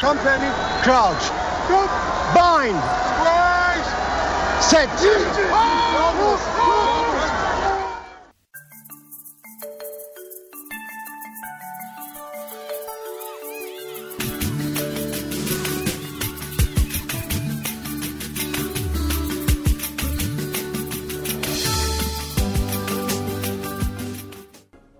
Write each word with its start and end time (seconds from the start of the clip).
Company, 0.00 0.48
crouch. 0.80 1.30
Bind. 2.32 2.80
Set. 4.60 4.88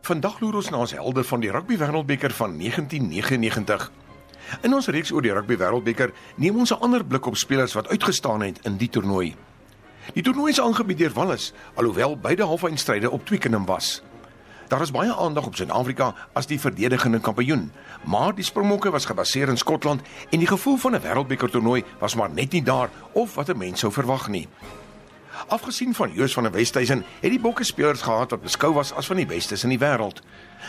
Vandag 0.02 0.40
loer 0.40 0.54
ons 0.54 0.70
na 0.70 0.76
ons 0.76 0.92
helde 0.92 1.24
van 1.24 1.40
die 1.40 1.50
Rugby 1.50 1.76
Wêreldbeker 1.78 2.30
van 2.36 2.58
1999. 2.58 3.90
In 4.62 4.74
ons 4.74 4.88
reeks 4.90 5.12
oor 5.14 5.22
die 5.22 5.32
Rugby 5.32 5.56
Wêreldbeker 5.56 6.12
neem 6.36 6.56
ons 6.56 6.72
'n 6.72 6.82
ander 6.82 7.04
blik 7.04 7.26
op 7.26 7.36
spelers 7.36 7.72
wat 7.72 7.88
uitgestaan 7.88 8.42
het 8.42 8.58
in 8.64 8.76
die 8.76 8.88
toernooi. 8.88 9.36
Die 10.14 10.22
toernooi 10.22 10.50
is 10.50 10.60
aangebied 10.60 10.98
deur 10.98 11.12
Wallis, 11.12 11.52
alhoewel 11.74 12.16
beide 12.16 12.44
halfeindstryde 12.44 13.10
op 13.10 13.26
Twickenham 13.26 13.66
was. 13.66 14.02
Daar 14.68 14.80
is 14.80 14.90
baie 14.90 15.14
aandag 15.14 15.46
op 15.46 15.56
Suid-Afrika 15.56 16.14
as 16.32 16.46
die 16.46 16.60
verdedigende 16.60 17.20
kampioen, 17.20 17.72
maar 18.04 18.34
die 18.34 18.44
Springbokke 18.44 18.90
was 18.90 19.04
gebaseer 19.04 19.48
in 19.48 19.56
Skotland 19.56 20.02
en 20.30 20.38
die 20.38 20.46
gevoel 20.46 20.76
van 20.76 20.94
'n 20.94 21.02
Wêreldbeker 21.02 21.50
toernooi 21.50 21.84
was 21.98 22.14
maar 22.14 22.30
net 22.30 22.52
nie 22.52 22.62
daar 22.62 22.90
of 23.12 23.34
wat 23.34 23.48
'n 23.48 23.58
mens 23.58 23.80
sou 23.80 23.92
verwag 23.92 24.28
nie. 24.28 24.48
Afgesien 25.48 25.94
van 25.94 26.12
Joos 26.12 26.32
van 26.32 26.42
der 26.42 26.52
Westhuizen, 26.52 27.04
het 27.20 27.30
die 27.30 27.40
Bokke 27.40 27.64
spelers 27.64 28.02
gehad 28.02 28.30
wat 28.30 28.42
beskou 28.42 28.74
was 28.74 28.92
as 28.92 29.06
van 29.06 29.16
die 29.16 29.26
bestes 29.26 29.64
in 29.64 29.72
die 29.72 29.78
wêreld. 29.78 30.22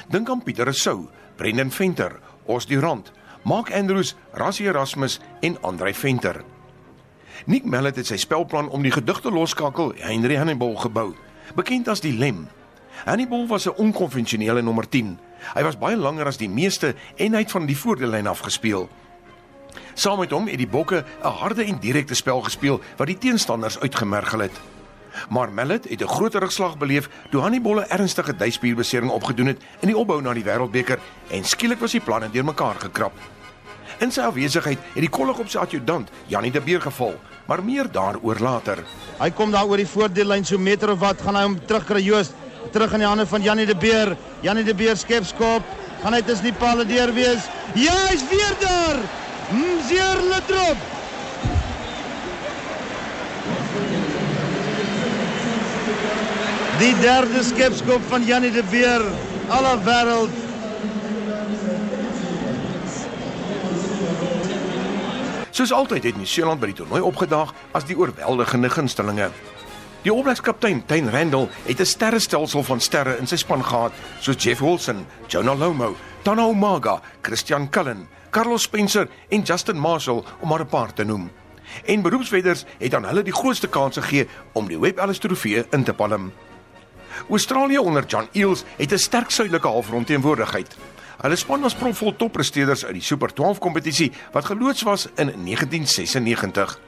Dink 0.09 0.29
aan 0.29 0.43
Pieter 0.43 0.63
Rousseau, 0.63 1.07
Brendan 1.35 1.71
Venter, 1.71 2.19
Os 2.45 2.65
Durant, 2.65 3.11
Mark 3.43 3.71
Andrews, 3.73 4.15
Rassie 4.31 4.67
Erasmus 4.67 5.19
en 5.39 5.57
Andrei 5.61 5.93
Venter. 5.93 6.43
Nick 7.45 7.65
Mallet 7.65 7.95
het 7.95 8.05
sy 8.05 8.19
spelplan 8.21 8.69
om 8.69 8.83
die 8.85 8.93
gedigte 8.93 9.31
loskakel 9.33 9.95
Henry 9.97 10.37
Hannibal 10.37 10.75
gebou, 10.77 11.15
bekend 11.57 11.89
as 11.89 12.03
die 12.05 12.13
Lem. 12.13 12.47
Hannibal 13.05 13.47
was 13.47 13.65
'n 13.65 13.73
onkonvensionele 13.77 14.61
nommer 14.61 14.89
10. 14.89 15.17
Hy 15.55 15.63
was 15.63 15.77
baie 15.77 15.97
langer 15.97 16.25
as 16.25 16.37
die 16.37 16.49
meeste 16.49 16.95
en 17.15 17.33
hy 17.33 17.39
het 17.39 17.51
van 17.51 17.65
die 17.65 17.77
voordelyn 17.77 18.27
af 18.27 18.39
gespeel. 18.39 18.89
Saam 19.93 20.19
met 20.19 20.31
hom 20.31 20.47
het 20.47 20.57
die 20.57 20.67
Bokke 20.67 21.03
'n 21.23 21.27
harde 21.27 21.63
en 21.63 21.79
direkte 21.79 22.15
spel 22.15 22.41
gespeel 22.41 22.81
wat 22.97 23.07
die 23.07 23.17
teenstanders 23.17 23.79
uitgemergel 23.79 24.39
het. 24.39 24.61
Maar 25.29 25.51
Mallet 25.51 25.89
het 25.89 26.01
'n 26.01 26.07
groter 26.07 26.39
rugslag 26.39 26.77
beleef 26.77 27.09
toe 27.29 27.41
Hannibal 27.41 27.79
'n 27.79 27.89
ernstige 27.89 28.35
duispierbesering 28.35 29.11
opgedoen 29.11 29.47
het 29.47 29.61
in 29.79 29.87
die 29.87 29.97
opbou 29.97 30.21
na 30.21 30.33
die 30.33 30.43
Wêreldbeker 30.43 30.99
en 31.29 31.43
skielik 31.43 31.79
was 31.79 31.91
die 31.91 32.01
planne 32.01 32.29
deurmekaar 32.31 32.75
gekrap. 32.79 33.13
In 33.97 34.11
sy 34.11 34.21
afwesigheid 34.21 34.79
het 34.93 35.03
die 35.03 35.09
kollig 35.09 35.39
op 35.39 35.49
sy 35.49 35.57
adjutant, 35.57 36.09
Janie 36.27 36.51
de 36.51 36.61
Beer 36.61 36.81
geval, 36.81 37.15
maar 37.45 37.63
meer 37.63 37.91
daaroor 37.91 38.39
later. 38.39 38.83
Hy 39.19 39.29
kom 39.29 39.51
daar 39.51 39.65
oor 39.65 39.77
die 39.77 39.87
voordeellyn 39.87 40.45
so 40.45 40.57
meter 40.57 40.91
of 40.91 40.99
wat 40.99 41.21
gaan 41.21 41.35
hy 41.35 41.43
hom 41.43 41.59
terugkry 41.65 42.01
Joost 42.01 42.33
terug 42.71 42.93
in 42.93 43.03
die 43.03 43.07
hande 43.07 43.25
van 43.27 43.41
Janie 43.41 43.65
de 43.65 43.75
Beer. 43.75 44.15
Janie 44.41 44.63
de 44.63 44.75
Beer 44.75 44.97
skep 44.97 45.25
skop. 45.25 45.63
Gaan 46.01 46.13
hy 46.17 46.21
tussen 46.25 46.49
die 46.49 46.57
palle 46.57 46.85
deur 46.85 47.13
wees? 47.13 47.49
Ja, 47.77 47.93
hy's 48.09 48.23
weer 48.29 48.55
daar. 48.63 49.03
Mzier 49.51 50.23
Letrop. 50.31 50.90
Die 56.81 56.95
derde 56.97 57.43
skepskop 57.45 58.01
van 58.09 58.23
Janie 58.25 58.49
de 58.51 58.63
Beer. 58.71 59.03
Alle 59.53 59.75
wêreld. 59.85 60.31
Soos 65.53 65.71
altyd 65.71 66.07
het 66.09 66.17
Nieu-Seeland 66.17 66.57
by 66.57 66.71
die 66.71 66.77
toernooi 66.79 67.03
opgedaag 67.05 67.51
as 67.77 67.85
die 67.85 67.93
oorweldigende 67.99 68.71
gunstelinge. 68.73 69.29
Die 70.01 70.09
opleidingskaptein, 70.09 70.81
Tyn 70.89 71.13
Randall, 71.13 71.51
het 71.69 71.79
'n 71.79 71.85
sterrestelsel 71.85 72.63
van 72.63 72.81
sterre 72.81 73.17
in 73.19 73.27
sy 73.27 73.37
span 73.37 73.63
gehad, 73.63 73.93
soos 74.19 74.43
Jeff 74.43 74.59
Wilson, 74.59 75.05
Jonah 75.27 75.59
Lomo, 75.59 75.95
Tana 76.23 76.49
Umaga, 76.49 77.01
Christian 77.21 77.69
Cullen, 77.69 78.07
Carlos 78.31 78.63
Spencer 78.63 79.07
en 79.29 79.41
Justin 79.41 79.77
Marshall 79.77 80.23
om 80.39 80.49
maar 80.49 80.61
'n 80.61 80.67
paar 80.67 80.93
te 80.93 81.03
noem. 81.03 81.29
En 81.85 82.01
beroepswedders 82.01 82.65
het 82.77 82.95
aan 82.95 83.05
hulle 83.05 83.23
die 83.23 83.33
grootste 83.33 83.67
kans 83.67 83.97
gegee 83.97 84.27
om 84.51 84.67
die 84.67 84.79
Webb 84.79 84.97
Ellis 84.97 85.19
Trofee 85.19 85.65
in 85.69 85.83
te 85.83 85.93
palm. 85.93 86.31
Australië 87.29 87.77
onder 87.77 88.05
John 88.05 88.27
Eales 88.31 88.63
het 88.77 88.91
'n 88.91 88.97
sterk 88.97 89.29
suidelike 89.29 89.67
halfrond 89.67 90.07
teenwoordigheid. 90.07 90.75
Hulle 91.21 91.35
span 91.35 91.61
was 91.61 91.75
propvol 91.75 92.15
toppresteerders 92.15 92.85
uit 92.85 92.93
die 92.93 93.01
Super 93.01 93.33
12 93.33 93.59
kompetisie 93.59 94.11
wat 94.31 94.45
geloods 94.45 94.81
was 94.81 95.05
in 95.15 95.31
1996. 95.45 96.79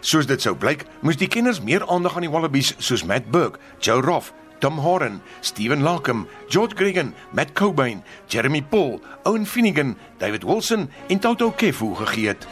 Soos 0.00 0.26
dit 0.26 0.40
sou 0.40 0.54
blyk, 0.56 0.84
moes 1.00 1.16
die 1.16 1.28
kenners 1.28 1.60
meer 1.60 1.86
aandag 1.88 2.14
aan 2.14 2.20
die 2.20 2.30
Wallabies 2.30 2.74
soos 2.78 3.04
Matt 3.04 3.30
Burke, 3.30 3.58
Joe 3.78 4.00
Roff, 4.00 4.32
Tom 4.60 4.78
Horan, 4.78 5.20
Steven 5.40 5.82
Larkham, 5.82 6.26
George 6.48 6.76
Gregan, 6.76 7.14
Matt 7.32 7.52
Cobain, 7.52 8.04
Jeremy 8.28 8.62
Paul, 8.62 9.00
Owen 9.24 9.46
Finnegan, 9.46 9.96
David 10.18 10.44
Wilson 10.44 10.90
en 11.08 11.18
Toto 11.18 11.50
Kefu 11.50 11.94
gegee 11.94 12.28
het. 12.28 12.46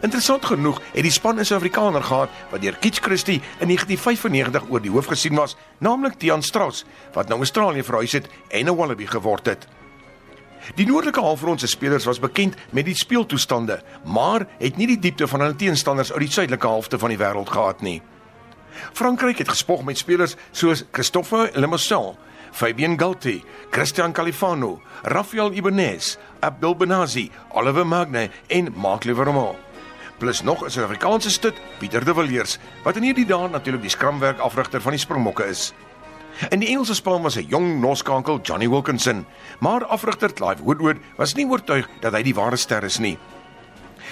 Interessant 0.00 0.44
genoeg 0.44 0.80
het 0.92 1.02
die 1.02 1.12
span 1.12 1.38
'n 1.38 1.44
Suid-Afrikaner 1.44 2.02
gehad 2.02 2.30
wat 2.50 2.60
deur 2.60 2.76
Kitch 2.76 3.00
Christie 3.00 3.42
in 3.58 3.68
1995 3.68 4.70
oor 4.70 4.80
die 4.80 4.90
hoof 4.90 5.06
gesien 5.06 5.34
was, 5.34 5.56
naamlik 5.78 6.14
Tian 6.18 6.42
Strauss, 6.42 6.84
wat 7.12 7.28
nou 7.28 7.38
Australië 7.38 7.82
verhuis 7.82 8.12
het 8.12 8.28
en 8.48 8.66
'n 8.66 8.76
Wallaby 8.76 9.06
geword 9.06 9.46
het. 9.46 9.66
Die 10.74 10.86
noordelike 10.88 11.20
halfrond 11.20 11.60
se 11.60 11.66
spelers 11.66 12.04
was 12.04 12.18
bekend 12.18 12.56
met 12.70 12.84
die 12.84 12.96
speeltoestande, 12.96 13.82
maar 14.04 14.46
het 14.58 14.76
nie 14.76 14.86
die 14.86 14.98
diepte 14.98 15.28
van 15.28 15.40
hulle 15.40 15.56
teenstanders 15.56 16.12
uit 16.12 16.24
die 16.24 16.30
suidelike 16.30 16.66
helfte 16.66 16.98
van 16.98 17.12
die 17.12 17.18
wêreld 17.20 17.52
gehad 17.52 17.82
nie. 17.84 18.02
Frankryk 18.92 19.38
het 19.38 19.48
gespog 19.48 19.84
met 19.84 19.98
spelers 19.98 20.36
soos 20.52 20.84
Christophe 20.90 21.50
Lemosel, 21.54 22.16
Fabien 22.54 22.98
Galti, 22.98 23.42
Christian 23.70 24.12
Califano, 24.12 24.80
Rafael 25.02 25.52
Ibanez, 25.52 26.16
Abdul 26.40 26.76
Benazi, 26.76 27.30
Oliver 27.52 27.86
Magne 27.86 28.30
en 28.46 28.72
Mark 28.76 29.04
Livermore. 29.04 29.56
Plus 30.18 30.42
nog 30.42 30.64
'n 30.64 30.70
Suid-Afrikaanse 30.70 31.30
stut, 31.30 31.54
Pieter 31.78 32.04
de 32.04 32.14
Villiers, 32.14 32.58
wat 32.82 32.96
in 32.96 33.02
hierdie 33.02 33.26
dae 33.26 33.48
natuurlik 33.48 33.82
die 33.82 33.90
skramwerk 33.90 34.38
afrigter 34.38 34.80
van 34.80 34.92
die 34.92 35.00
Springbokke 35.00 35.44
is. 35.44 35.72
In 36.50 36.60
die 36.60 36.68
Engelse 36.68 36.94
span 36.94 37.22
was 37.22 37.36
'n 37.36 37.46
jong 37.48 37.80
Noskankel, 37.80 38.40
Johnny 38.42 38.68
Wilkinson, 38.68 39.26
maar 39.60 39.84
afrigter 39.84 40.32
Clive 40.32 40.62
Woodward 40.62 40.98
was 41.16 41.34
nie 41.34 41.46
oortuig 41.46 41.88
dat 42.00 42.12
hy 42.12 42.22
die 42.22 42.34
ware 42.34 42.56
ster 42.56 42.84
is 42.84 42.98
nie. 42.98 43.18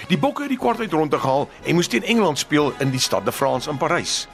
Die 0.07 0.17
Bokke 0.17 0.41
het 0.41 0.49
die 0.49 0.57
kwartfinale 0.57 0.97
rond 0.97 1.11
te 1.11 1.19
gehaal 1.19 1.49
en 1.63 1.75
moes 1.75 1.87
teen 1.87 2.03
Engeland 2.03 2.39
speel 2.39 2.73
in 2.79 2.91
die 2.91 2.99
Stade 2.99 3.25
de 3.25 3.31
France 3.31 3.69
in 3.69 3.77
Parys. 3.77 4.27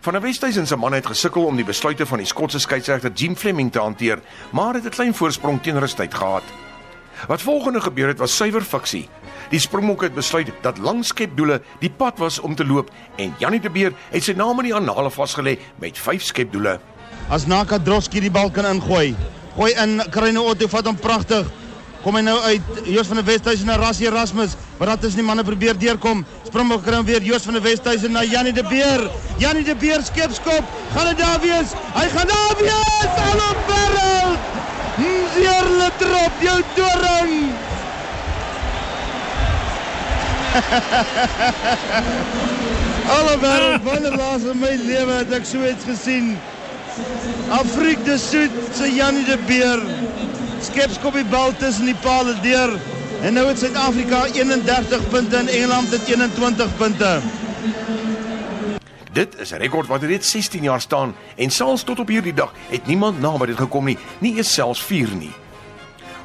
Van 0.00 0.12
der 0.12 0.22
Westhuizen 0.22 0.66
se 0.66 0.76
man 0.76 0.92
het 0.92 1.06
gesukkel 1.06 1.46
om 1.46 1.56
die 1.56 1.64
besluite 1.64 2.06
van 2.06 2.18
die 2.18 2.26
Skotse 2.26 2.58
skeieregter 2.58 3.12
Jim 3.12 3.36
Fleming 3.36 3.72
te 3.72 3.78
hanteer, 3.78 4.18
maar 4.50 4.74
het 4.74 4.84
'n 4.84 4.88
klein 4.88 5.14
voorsprong 5.14 5.62
teen 5.62 5.78
rustyd 5.78 6.14
gehad. 6.14 6.65
Wat 7.28 7.42
volgende 7.42 7.80
gebeur 7.80 8.08
het 8.08 8.18
was 8.18 8.36
suiwer 8.36 8.62
fiksie. 8.62 9.08
Die 9.50 9.60
Springbokke 9.60 10.04
het 10.04 10.14
besluit 10.14 10.50
dat 10.62 10.78
lang 10.78 11.04
skepdoele 11.04 11.60
die 11.80 11.90
pad 11.90 12.18
was 12.18 12.40
om 12.40 12.54
te 12.54 12.66
loop 12.66 12.90
en 13.16 13.34
Janie 13.38 13.60
de 13.60 13.70
Beer 13.70 13.92
het 14.10 14.24
sy 14.24 14.34
naam 14.36 14.58
in 14.62 14.70
die 14.70 14.74
annale 14.74 15.10
vasgelê 15.10 15.56
met 15.82 15.98
5 15.98 16.22
skepdoele. 16.22 16.78
As 17.30 17.46
Naka 17.46 17.78
Droski 17.78 18.20
die 18.20 18.30
bal 18.30 18.50
kan 18.50 18.66
ingooi. 18.66 19.14
Gooi 19.56 19.72
in 19.82 20.02
Karine 20.10 20.42
Otto 20.42 20.68
vat 20.68 20.86
hom 20.86 20.98
pragtig. 21.00 21.48
Kom 22.04 22.14
hy 22.14 22.22
nou 22.22 22.36
uit 22.44 22.86
Joos 22.86 23.08
van 23.10 23.18
der 23.18 23.26
Westhuizen 23.26 23.66
na 23.66 23.78
Rassie 23.80 24.06
Erasmus. 24.06 24.54
Wat 24.78 24.92
dat 24.92 25.08
is 25.08 25.16
die 25.18 25.24
manne 25.26 25.42
probeer 25.42 25.74
deurkom. 25.74 26.22
Springbok 26.46 26.84
kry 26.86 27.00
hom 27.00 27.08
weer 27.08 27.24
Joos 27.24 27.48
van 27.48 27.58
der 27.58 27.64
Westhuizen 27.64 28.14
na 28.14 28.22
Janie 28.22 28.54
de 28.54 28.62
Beer. 28.68 29.08
Janie 29.42 29.64
de 29.66 29.74
Beer 29.74 30.04
skepskop. 30.06 30.70
Gaan 30.94 31.10
dit 31.10 31.18
daar 31.24 31.40
wees? 31.42 31.74
Hy 31.96 32.06
gaan 32.14 32.30
daar 32.30 32.56
wees. 32.60 33.18
Hallo 33.24 33.50
wêreld. 33.66 34.75
Mzierle 34.96 35.90
trop 35.98 36.32
jou 36.40 36.60
doring. 36.74 37.52
Wêreld, 43.40 43.82
wanneer 43.82 44.16
laas 44.16 44.42
in 44.42 44.58
my 44.58 44.72
lewe 44.80 45.12
het 45.20 45.32
ek 45.36 45.44
so 45.44 45.60
iets 45.68 45.84
gesien? 45.84 46.32
Afriek 47.52 48.00
de 48.04 48.16
Soet 48.18 48.54
se 48.74 48.88
Janie 48.94 49.24
de 49.28 49.36
Beer 49.46 49.82
skepskop 50.64 51.18
die 51.18 51.26
bal 51.28 51.52
tussen 51.60 51.90
die 51.90 51.98
palle 52.00 52.32
deur 52.40 52.72
en 53.20 53.36
nou 53.36 53.44
het 53.48 53.60
Suid-Afrika 53.60 54.24
31 54.32 55.08
punte 55.12 55.36
en 55.36 55.48
Engeland 55.52 55.92
het 55.92 56.08
21 56.08 56.76
punte. 56.80 57.10
Dit 59.16 59.38
is 59.40 59.50
'n 59.52 59.56
rekord 59.64 59.86
wat 59.86 60.02
reeds 60.02 60.30
16 60.30 60.62
jaar 60.62 60.80
staan 60.80 61.14
en 61.36 61.50
selfs 61.50 61.82
tot 61.82 61.98
op 61.98 62.08
hierdie 62.08 62.34
dag 62.34 62.52
het 62.68 62.86
niemand 62.86 63.20
naby 63.20 63.46
dit 63.46 63.56
gekom 63.56 63.84
nie, 63.84 63.98
nie 64.18 64.36
eens 64.36 64.52
selfs 64.52 64.82
4 64.82 65.08
nie. 65.16 65.32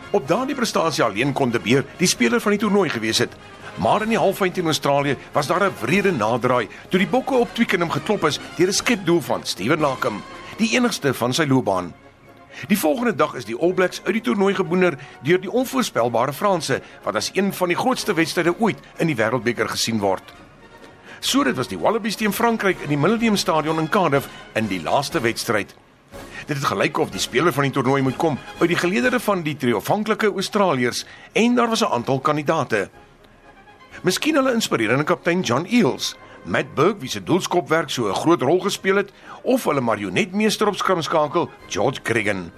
Op 0.10 0.28
daardie 0.28 0.56
prestasie 0.56 1.04
alleen 1.04 1.34
kon 1.34 1.52
De 1.52 1.60
Beer 1.60 1.86
die 1.98 2.08
speler 2.08 2.42
van 2.42 2.52
die 2.52 2.60
toernooi 2.60 2.90
gewees 2.90 3.18
het. 3.18 3.32
Maar 3.76 4.02
in 4.02 4.10
die 4.10 4.18
halffinale 4.18 4.54
teen 4.54 4.66
Australië 4.66 5.18
was 5.32 5.48
daar 5.48 5.64
'n 5.64 5.74
wrede 5.82 6.12
naderdraai 6.12 6.68
toe 6.90 7.00
die 7.00 7.08
Bokke 7.08 7.34
op 7.34 7.54
Twickenham 7.54 7.90
geklop 7.90 8.24
is 8.24 8.40
deur 8.58 8.68
'n 8.68 8.74
skepdoel 8.74 9.22
van 9.22 9.46
Steven 9.46 9.80
Larkham, 9.80 10.24
die 10.58 10.76
enigste 10.76 11.14
van 11.14 11.34
sy 11.34 11.46
loopbaan. 11.46 11.94
Die 12.68 12.80
volgende 12.80 13.16
dag 13.16 13.34
is 13.34 13.46
die 13.46 13.60
All 13.60 13.74
Blacks 13.74 14.02
uit 14.04 14.14
die 14.14 14.22
toernooi 14.22 14.54
geboener 14.54 14.98
deur 15.22 15.42
die 15.42 15.52
onvoorspelbare 15.52 16.34
Franse 16.34 16.82
wat 17.04 17.16
as 17.16 17.32
een 17.34 17.54
van 17.54 17.68
die 17.68 17.78
grootste 17.78 18.14
wedstryde 18.14 18.60
ooit 18.60 18.78
in 18.98 19.08
die 19.08 19.16
Wêreldbeker 19.16 19.70
gesien 19.70 20.00
word. 20.00 20.34
So 21.22 21.44
dit 21.46 21.54
was 21.54 21.68
die 21.70 21.78
Wallabies 21.78 22.16
teen 22.18 22.34
Frankryk 22.34 22.80
in 22.82 22.90
die 22.90 22.98
Millennium 22.98 23.36
Stadion 23.38 23.78
in 23.78 23.90
Cardiff 23.94 24.26
in 24.58 24.66
die 24.66 24.80
laaste 24.82 25.20
wedstryd. 25.22 25.76
Dit 26.48 26.58
het 26.58 26.66
gelyk 26.66 26.98
of 26.98 27.12
die 27.14 27.22
speler 27.22 27.54
van 27.54 27.68
die 27.68 27.74
toernooi 27.76 28.02
moet 28.02 28.18
kom 28.18 28.40
uit 28.58 28.72
die 28.72 28.80
geleedere 28.80 29.20
van 29.22 29.44
die 29.46 29.54
triomfanklike 29.54 30.32
Australiërs 30.34 31.04
en 31.38 31.56
daar 31.56 31.70
was 31.70 31.84
'n 31.86 31.94
aantal 31.94 32.20
kandidate. 32.20 32.90
Miskien 34.02 34.36
hulle 34.36 34.54
inspirerende 34.54 35.04
kaptein 35.04 35.42
John 35.42 35.66
Eales, 35.66 36.16
Matt 36.44 36.74
Burke 36.74 37.00
wie 37.00 37.10
se 37.10 37.24
doelskopwerk 37.24 37.90
so 37.90 38.10
'n 38.10 38.16
groot 38.16 38.42
rol 38.42 38.60
gespeel 38.60 38.96
het, 38.96 39.12
of 39.44 39.64
hulle 39.64 39.82
marionetmeester 39.82 40.68
op 40.68 40.76
skrimskakel 40.76 41.50
George 41.68 42.00
Gregan. 42.04 42.52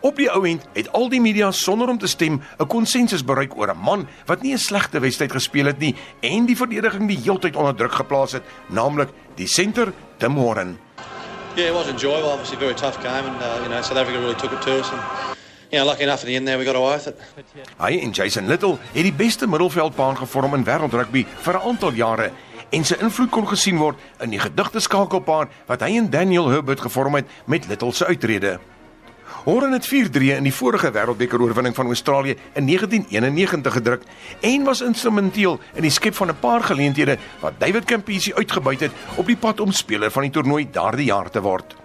Op 0.00 0.16
die 0.16 0.28
ou 0.30 0.44
end 0.46 0.62
het 0.76 0.92
al 0.94 1.08
die 1.10 1.20
media 1.20 1.50
sonder 1.50 1.88
om 1.88 1.98
te 1.98 2.06
stem 2.06 2.40
'n 2.58 2.66
konsensus 2.66 3.24
bereik 3.24 3.56
oor 3.56 3.70
'n 3.70 3.78
man 3.78 4.08
wat 4.26 4.42
nie 4.42 4.52
'n 4.52 4.58
slegte 4.58 5.00
wedstryd 5.00 5.32
gespeel 5.32 5.66
het 5.66 5.78
nie 5.78 5.94
en 6.20 6.46
die 6.46 6.56
verdediging 6.56 7.08
die 7.08 7.18
heeltyd 7.18 7.56
onder 7.56 7.74
druk 7.74 7.92
geplaas 7.92 8.32
het, 8.32 8.42
naamlik 8.66 9.08
die 9.34 9.46
senter 9.46 9.92
Tim 10.18 10.34
Warren. 10.34 10.78
Yeah, 11.56 11.68
it 11.68 11.74
was 11.74 11.88
enjoyable. 11.88 12.30
Obviously, 12.30 12.56
a 12.56 12.60
very 12.60 12.74
tough 12.74 12.98
game, 13.02 13.26
and 13.26 13.42
uh, 13.42 13.58
you 13.62 13.68
know 13.68 13.82
South 13.82 13.98
Africa 13.98 14.18
really 14.20 14.34
took 14.34 14.52
it 14.52 14.62
to 14.62 14.78
us. 14.78 14.90
And 14.92 15.00
know, 15.70 15.84
lucky 15.84 16.02
enough 16.02 16.22
in 16.22 16.28
the 16.28 16.36
end 16.36 16.46
there, 16.46 16.58
we 16.58 16.64
got 16.64 16.76
away 16.76 16.96
with 16.96 17.06
it. 17.06 17.20
Hy 17.78 17.98
en 17.98 18.10
Jason 18.10 18.46
Little 18.46 18.78
het 18.92 19.02
die 19.02 19.12
beste 19.12 19.46
middelveldbaan 19.46 20.16
gevorm 20.16 20.54
in 20.54 20.64
wêreldrugby 20.64 21.26
vir 21.26 21.54
'n 21.54 21.68
aantal 21.68 21.92
jare 21.92 22.30
en 22.70 22.84
sy 22.84 22.94
invloed 23.00 23.30
kon 23.30 23.48
gesien 23.48 23.78
word 23.78 23.96
in 24.20 24.30
die 24.30 24.38
gedigte 24.38 24.80
skakelpaar 24.80 25.48
wat 25.66 25.80
hy 25.80 25.96
en 25.96 26.10
Daniel 26.10 26.48
Herbert 26.48 26.80
gevorm 26.80 27.14
het 27.14 27.26
met 27.46 27.68
Little 27.68 27.92
se 27.92 28.06
uittrede. 28.06 28.58
Horen 29.48 29.72
het 29.72 29.86
4-3 29.88 30.34
in 30.36 30.44
die 30.44 30.52
vorige 30.52 30.90
wêreldbeker 30.92 31.40
oorwinning 31.40 31.72
van 31.74 31.86
Australië 31.86 32.34
in 32.52 32.66
1991 32.66 33.72
gedruk 33.72 34.02
en 34.44 34.64
was 34.64 34.82
instrumenteel 34.84 35.56
in 35.72 35.86
die 35.86 35.90
skep 35.90 36.14
van 36.14 36.28
'n 36.28 36.38
paar 36.40 36.62
geleenthede 36.62 37.16
wat 37.40 37.56
David 37.58 37.84
Campisi 37.84 38.34
uitgebuit 38.34 38.80
het 38.80 38.92
op 39.14 39.26
die 39.26 39.36
pad 39.36 39.60
om 39.60 39.72
speler 39.72 40.10
van 40.10 40.22
die 40.22 40.30
toernooi 40.30 40.68
daardie 40.70 41.04
jaar 41.04 41.30
te 41.30 41.40
word. 41.40 41.76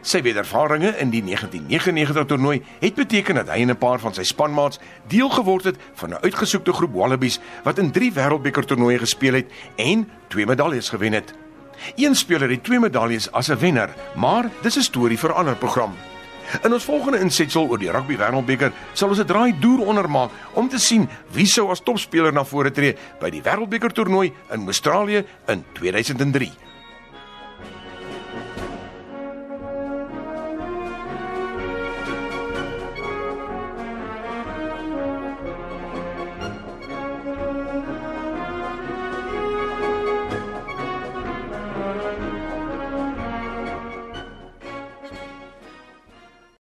Sy 0.00 0.22
wedervarings 0.22 0.96
in 0.96 1.10
die 1.10 1.22
1999 1.22 2.24
toernooi 2.24 2.62
het 2.80 2.94
beteken 2.94 3.34
dat 3.34 3.48
hy 3.48 3.60
en 3.60 3.70
'n 3.70 3.76
paar 3.76 3.98
van 3.98 4.14
sy 4.14 4.22
spanmaats 4.22 4.78
deel 5.06 5.28
geword 5.28 5.64
het 5.64 5.76
van 5.94 6.10
'n 6.10 6.22
uitgesoekte 6.22 6.72
groep 6.72 6.94
Wallabies 6.94 7.40
wat 7.62 7.78
in 7.78 7.90
3 7.90 8.12
wêreldbeker 8.12 8.64
toernooie 8.64 8.98
gespeel 8.98 9.34
het 9.34 9.52
en 9.76 10.08
twee 10.28 10.46
medaljes 10.46 10.88
gewen 10.88 11.12
het. 11.12 11.34
Een 11.96 12.14
speler 12.14 12.50
het 12.50 12.64
twee 12.64 12.80
medaljes 12.80 13.32
as 13.32 13.48
'n 13.48 13.58
wenner, 13.58 13.94
maar 14.14 14.50
dis 14.62 14.76
'n 14.76 14.80
storie 14.80 15.18
vir 15.18 15.30
'n 15.30 15.36
ander 15.36 15.56
program. 15.56 15.94
In 16.64 16.72
ons 16.72 16.84
volgende 16.84 17.20
insetsel 17.20 17.68
oor 17.68 17.78
die 17.78 17.90
Rugby 17.90 18.16
Wêreldbeker 18.16 18.72
sal 18.92 19.08
ons 19.08 19.20
'n 19.20 19.26
draai 19.26 19.52
deur 19.60 19.86
ondermaak 19.86 20.30
om 20.54 20.68
te 20.68 20.78
sien 20.78 21.08
wie 21.32 21.46
sou 21.46 21.70
as 21.70 21.80
topspeler 21.80 22.32
na 22.32 22.44
vore 22.44 22.70
tree 22.70 22.96
by 23.20 23.30
die 23.30 23.42
Wêreldbeker 23.42 23.92
toernooi 23.92 24.32
in 24.50 24.66
Australië 24.66 25.24
in 25.48 25.64
2003. 25.74 26.65